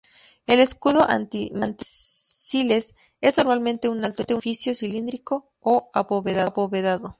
El 0.47 0.59
escudo 0.59 1.07
antimisiles 1.07 2.95
es 3.21 3.37
normalmente 3.37 3.87
un 3.87 4.03
alto 4.03 4.23
edificio, 4.23 4.73
cilíndrico 4.73 5.51
o 5.59 5.91
abovedado. 5.93 7.09